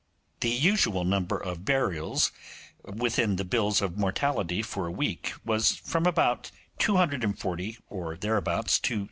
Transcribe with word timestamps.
The 0.39 0.49
usual 0.49 1.03
number 1.05 1.37
of 1.37 1.63
burials 1.63 2.31
within 2.83 3.35
the 3.35 3.45
bills 3.45 3.83
of 3.83 3.99
mortality 3.99 4.63
for 4.63 4.87
a 4.87 4.91
week 4.91 5.31
was 5.45 5.73
from 5.75 6.07
about 6.07 6.49
240 6.79 7.77
or 7.87 8.15
thereabouts 8.17 8.79
to 8.79 8.95
300. 8.95 8.99